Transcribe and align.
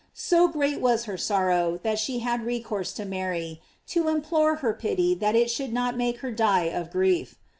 So 0.15 0.47
great 0.47 0.81
was 0.81 1.05
her 1.05 1.15
sorrow 1.15 1.79
that 1.83 1.99
she 1.99 2.21
had 2.25 2.43
recourse 2.43 2.91
to 2.93 3.05
Mary, 3.05 3.61
to 3.89 4.07
implore 4.07 4.55
her 4.55 4.73
pity 4.73 5.13
that 5.13 5.35
it 5.35 5.51
should 5.51 5.71
not 5.71 5.95
make 5.95 6.21
her 6.21 6.31
die 6.31 6.63
of 6.63 6.89
grief. 6.89 7.35